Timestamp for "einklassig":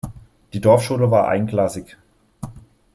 1.27-1.95